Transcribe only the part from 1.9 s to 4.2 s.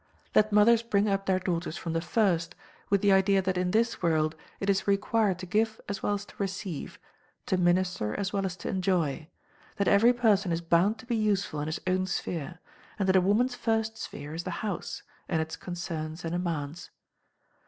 the first with the idea that in this